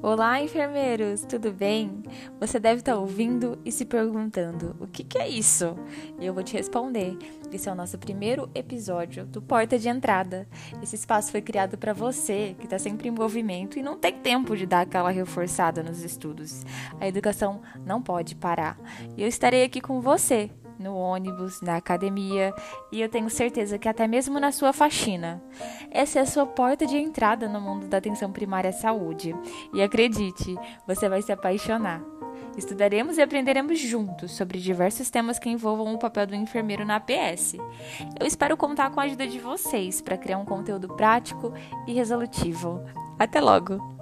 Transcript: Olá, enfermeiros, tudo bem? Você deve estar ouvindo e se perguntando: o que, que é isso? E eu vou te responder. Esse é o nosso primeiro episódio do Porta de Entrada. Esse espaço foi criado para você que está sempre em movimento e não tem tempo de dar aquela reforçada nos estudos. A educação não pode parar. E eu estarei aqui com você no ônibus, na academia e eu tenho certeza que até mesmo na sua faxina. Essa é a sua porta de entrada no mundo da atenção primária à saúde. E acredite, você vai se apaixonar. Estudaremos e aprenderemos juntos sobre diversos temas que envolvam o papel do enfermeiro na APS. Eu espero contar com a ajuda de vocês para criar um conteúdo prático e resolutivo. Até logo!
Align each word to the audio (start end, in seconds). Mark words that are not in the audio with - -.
Olá, 0.00 0.40
enfermeiros, 0.40 1.22
tudo 1.22 1.50
bem? 1.50 2.04
Você 2.38 2.60
deve 2.60 2.76
estar 2.76 2.96
ouvindo 2.96 3.58
e 3.64 3.72
se 3.72 3.84
perguntando: 3.84 4.76
o 4.78 4.86
que, 4.86 5.02
que 5.02 5.18
é 5.18 5.28
isso? 5.28 5.74
E 6.20 6.24
eu 6.24 6.32
vou 6.32 6.44
te 6.44 6.52
responder. 6.52 7.18
Esse 7.52 7.68
é 7.68 7.72
o 7.72 7.74
nosso 7.74 7.98
primeiro 7.98 8.48
episódio 8.54 9.26
do 9.26 9.42
Porta 9.42 9.76
de 9.76 9.88
Entrada. 9.88 10.46
Esse 10.80 10.94
espaço 10.94 11.32
foi 11.32 11.42
criado 11.42 11.76
para 11.76 11.92
você 11.92 12.54
que 12.60 12.66
está 12.66 12.78
sempre 12.78 13.08
em 13.08 13.10
movimento 13.10 13.76
e 13.76 13.82
não 13.82 13.98
tem 13.98 14.12
tempo 14.12 14.56
de 14.56 14.66
dar 14.66 14.82
aquela 14.82 15.10
reforçada 15.10 15.82
nos 15.82 16.04
estudos. 16.04 16.64
A 17.00 17.08
educação 17.08 17.60
não 17.84 18.00
pode 18.00 18.36
parar. 18.36 18.78
E 19.16 19.22
eu 19.22 19.26
estarei 19.26 19.64
aqui 19.64 19.80
com 19.80 20.00
você 20.00 20.48
no 20.78 20.94
ônibus, 20.96 21.60
na 21.60 21.76
academia 21.76 22.54
e 22.92 23.00
eu 23.00 23.08
tenho 23.08 23.28
certeza 23.28 23.78
que 23.78 23.88
até 23.88 24.06
mesmo 24.06 24.38
na 24.38 24.52
sua 24.52 24.72
faxina. 24.72 25.42
Essa 25.90 26.18
é 26.18 26.22
a 26.22 26.26
sua 26.26 26.46
porta 26.46 26.86
de 26.86 26.96
entrada 26.96 27.48
no 27.48 27.60
mundo 27.60 27.88
da 27.88 27.98
atenção 27.98 28.32
primária 28.32 28.70
à 28.70 28.72
saúde. 28.72 29.34
E 29.74 29.82
acredite, 29.82 30.56
você 30.86 31.08
vai 31.08 31.22
se 31.22 31.32
apaixonar. 31.32 32.02
Estudaremos 32.56 33.18
e 33.18 33.22
aprenderemos 33.22 33.78
juntos 33.78 34.32
sobre 34.32 34.58
diversos 34.58 35.10
temas 35.10 35.38
que 35.38 35.48
envolvam 35.48 35.94
o 35.94 35.98
papel 35.98 36.26
do 36.26 36.34
enfermeiro 36.34 36.84
na 36.84 36.96
APS. 36.96 37.54
Eu 38.18 38.26
espero 38.26 38.56
contar 38.56 38.90
com 38.90 38.98
a 38.98 39.04
ajuda 39.04 39.26
de 39.26 39.38
vocês 39.38 40.00
para 40.00 40.18
criar 40.18 40.38
um 40.38 40.44
conteúdo 40.44 40.88
prático 40.88 41.52
e 41.86 41.92
resolutivo. 41.92 42.82
Até 43.16 43.40
logo! 43.40 43.97